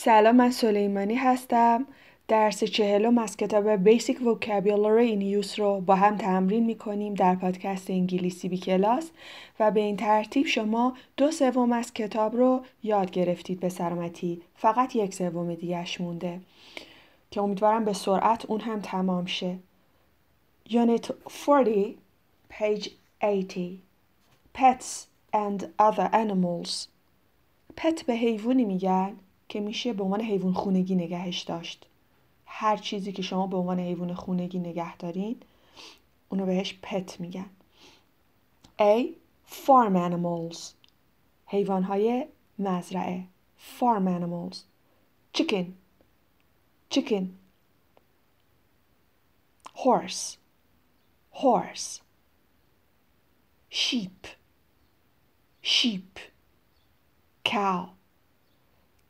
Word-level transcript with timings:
سلام 0.00 0.36
من 0.36 0.50
سلیمانی 0.50 1.14
هستم. 1.14 1.86
درس 2.28 2.64
چهلم 2.64 3.18
از 3.18 3.36
کتاب 3.36 3.84
Basic 3.84 4.16
Vocabulary 4.16 5.12
in 5.12 5.44
Use 5.44 5.58
رو 5.58 5.80
با 5.80 5.94
هم 5.94 6.16
تمرین 6.16 6.64
می‌کنیم 6.64 7.14
در 7.14 7.34
پادکست 7.34 7.90
انگلیسی 7.90 8.48
بی 8.48 8.58
کلاس 8.58 9.10
و 9.60 9.70
به 9.70 9.80
این 9.80 9.96
ترتیب 9.96 10.46
شما 10.46 10.96
دو 11.16 11.30
سوم 11.30 11.72
از 11.72 11.94
کتاب 11.94 12.36
رو 12.36 12.64
یاد 12.82 13.10
گرفتید 13.10 13.60
به 13.60 13.68
سلامتی. 13.68 14.42
فقط 14.56 14.96
یک 14.96 15.14
سوم 15.14 15.54
دیگهش 15.54 16.00
مونده 16.00 16.40
که 17.30 17.40
امیدوارم 17.40 17.84
به 17.84 17.92
سرعت 17.92 18.44
اون 18.46 18.60
هم 18.60 18.80
تمام 18.80 19.26
شه. 19.26 19.58
Unit 20.68 21.12
40 21.46 21.92
page 22.50 22.88
80 23.22 23.78
Pets 24.58 25.06
and 25.34 25.62
other 25.82 26.12
animals. 26.12 26.86
پت 27.76 28.02
به 28.06 28.12
حیوانی 28.12 28.64
میگن. 28.64 29.16
که 29.48 29.60
میشه 29.60 29.92
به 29.92 30.04
عنوان 30.04 30.20
حیوان 30.20 30.52
خونگی 30.52 30.94
نگهش 30.94 31.42
داشت. 31.42 31.86
هر 32.46 32.76
چیزی 32.76 33.12
که 33.12 33.22
شما 33.22 33.46
به 33.46 33.56
عنوان 33.56 33.80
حیوان 33.80 34.14
خونگی 34.14 34.58
نگه 34.58 34.96
دارین 34.96 35.36
اونو 36.28 36.46
بهش 36.46 36.78
پت 36.82 37.20
میگن. 37.20 37.50
A. 38.78 39.04
Farm 39.50 39.96
animals 39.96 40.58
حیوان 41.46 41.82
های 41.82 42.26
مزرعه. 42.58 43.24
Farm 43.58 44.06
animals. 44.06 44.64
Chicken. 45.32 45.76
Chicken. 46.90 47.38
Horse. 49.74 50.38
Horse. 51.30 52.00
Sheep. 53.68 54.26
Sheep. 55.62 56.18
Cow. 57.44 57.97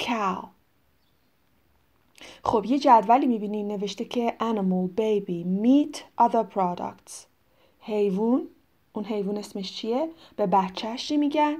Cow. 0.02 0.46
خب 2.44 2.64
یه 2.66 2.78
جدولی 2.78 3.26
می‌بینین 3.26 3.68
نوشته 3.68 4.04
که 4.04 4.36
animal, 4.40 5.00
baby, 5.00 5.44
meat, 5.64 5.98
other 6.26 6.54
products. 6.56 7.12
حیوان 7.80 8.48
اون 8.92 9.04
حیوان 9.04 9.36
اسمش 9.36 9.72
چیه؟ 9.72 10.08
به 10.36 10.46
بچهش 10.46 11.12
میگن؟ 11.12 11.56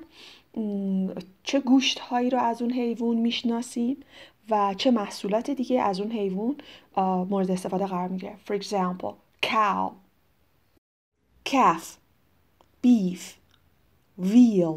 چه 1.43 1.61
گوشت 1.61 1.99
هایی 1.99 2.31
رو 2.31 2.39
از 2.39 2.63
اون 2.63 2.73
حیوان 2.73 3.17
می‌شناسیم 3.17 3.97
و 4.51 4.75
چه 4.75 4.91
محصولات 4.91 5.51
دیگه 5.51 5.83
از 5.83 6.01
اون 6.01 6.13
حیوان 6.13 6.57
مورد 7.31 7.51
استفاده 7.51 7.87
قرار 7.87 8.09
می‌گیره. 8.09 8.37
For 8.47 8.63
example, 8.63 9.13
cow. 9.47 9.91
calf. 11.49 11.85
beef. 12.87 13.23
veal 14.21 14.77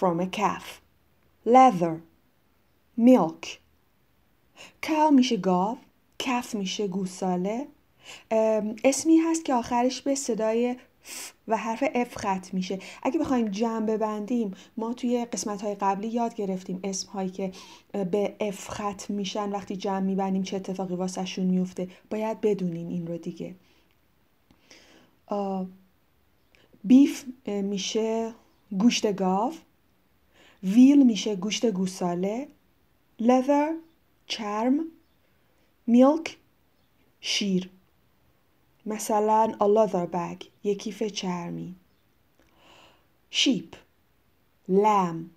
from 0.00 0.20
a 0.20 0.28
calf. 0.40 0.80
leather. 1.46 1.94
میلک 2.96 3.60
کاو 4.86 5.10
میشه 5.10 5.36
گاو 5.36 5.78
کف 6.18 6.54
میشه 6.54 6.88
گوساله. 6.88 7.66
اسمی 8.84 9.16
هست 9.16 9.44
که 9.44 9.54
آخرش 9.54 10.02
به 10.02 10.14
صدای 10.14 10.76
ف 11.02 11.32
و 11.48 11.56
حرف 11.56 11.84
اف 11.94 12.16
ختم 12.16 12.50
میشه. 12.52 12.78
اگه 13.02 13.18
بخوایم 13.18 13.48
جمع 13.48 13.86
ببندیم 13.86 14.54
ما 14.76 14.94
توی 14.94 15.24
قسمت 15.24 15.62
های 15.62 15.74
قبلی 15.74 16.08
یاد 16.08 16.34
گرفتیم 16.34 16.80
اسم 16.84 17.08
هایی 17.10 17.30
که 17.30 17.52
به 17.92 18.36
اف 18.40 18.68
ختم 18.68 19.14
میشن. 19.14 19.50
وقتی 19.50 19.76
جمع 19.76 20.00
میبندیم 20.00 20.42
چه 20.42 20.56
اتفاقی 20.56 20.94
واسه 20.94 21.24
شون 21.24 21.46
میفته. 21.46 21.88
باید 22.10 22.40
بدونین 22.40 22.88
این 22.88 23.06
رو 23.06 23.18
دیگه. 23.18 23.54
بیف 26.84 27.24
میشه 27.46 28.34
گوشت 28.78 29.16
گاو. 29.16 29.52
ویل 30.62 31.06
میشه 31.06 31.36
گوشت 31.36 31.66
گوساله. 31.66 32.48
Leather 33.20 33.74
چرم 34.26 34.84
میلک 35.86 36.38
شیر 37.20 37.70
مثلا 38.86 39.56
a 39.60 39.64
leather 39.64 40.06
bag 40.12 40.46
یک 40.64 40.82
کیف 40.82 41.02
چرمی 41.02 41.74
sheep 43.30 43.76
lamb 44.68 45.30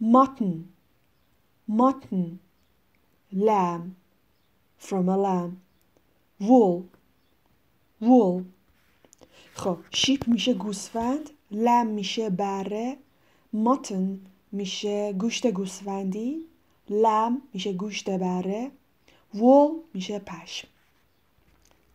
mutton 0.00 0.68
mutton 1.68 2.38
lamb 3.32 3.96
from 4.78 5.08
a 5.08 5.16
lamb. 5.16 5.60
Wool 6.40 6.88
wool. 8.00 8.44
خب 9.54 9.78
شیپ 9.90 10.28
میشه 10.28 10.54
گوسفند 10.54 11.30
لم 11.50 11.86
میشه 11.86 12.30
بره 12.30 12.96
ماتن 13.52 14.20
میشه 14.52 15.12
گوشت 15.12 15.46
گوسفندی 15.46 16.44
لم 16.90 17.42
میشه 17.52 17.72
گوشت 17.72 18.10
بره 18.10 18.70
وول 19.34 19.80
میشه 19.94 20.18
پشم. 20.18 20.68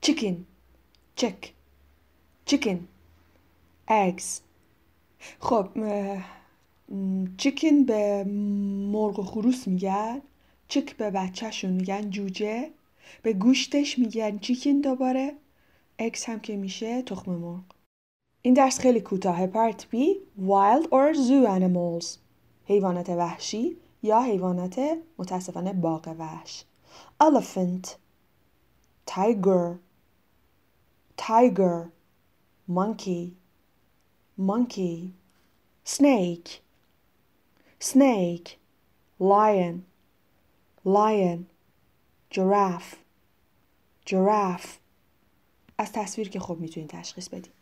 چیکن 0.02 0.46
چک. 1.16 1.53
چیکن 2.46 2.88
اگز 3.88 4.40
خب 5.40 5.68
چیکن 7.38 7.84
به 7.84 8.24
مرغ 8.91 9.19
و 9.19 9.24
خروس 9.24 9.68
میگن 9.68 10.22
چک 10.68 10.97
به 10.97 11.12
بچهشون 11.12 11.72
میگن 11.72 12.09
جوجه 12.09 12.69
به 13.23 13.34
گوشتش 13.34 14.00
میگن 14.00 14.38
چیکن 14.38 14.72
دوباره 14.81 15.34
اگز 15.97 16.23
هم 16.23 16.40
که 16.40 16.56
میشه 16.56 17.02
تخم 17.02 17.31
مرغ. 17.31 17.63
این 18.41 18.53
درس 18.53 18.79
خیلی 18.79 19.02
کوتاهه. 19.02 19.47
پارت 19.47 19.88
بی 19.90 20.16
wild 20.40 20.85
or 20.85 21.16
zoo 21.16 21.47
animals. 21.47 22.18
حیوانات 22.66 23.09
وحشی. 23.09 23.78
یا 24.04 24.22
حیوانات 24.22 24.80
متاسفانه 25.18 25.74
باغ 25.74 26.16
وحش 26.20 26.66
elephant 27.24 27.88
tiger 29.06 29.80
tiger 31.18 31.92
monkey 32.68 33.34
monkey 34.38 35.14
snake 35.84 36.50
snake 37.80 38.50
lion 39.20 39.86
lion 40.86 41.40
giraffe 42.30 42.96
giraffe 44.06 44.80
از 45.78 45.92
تصویر 45.92 46.30
که 46.30 46.40
خوب 46.40 46.60
می‌تونید 46.60 46.90
تشخیص 46.90 47.30
بدید 47.30 47.61